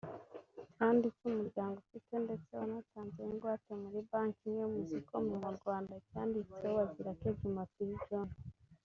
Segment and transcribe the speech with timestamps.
[0.77, 6.73] kandi icyo umuryango ufite ndetse wanatanzeho ingwate muri banki imwe mu zikorera mu Rwanda cyanditseho
[6.77, 8.29] Bazirake Jumapili John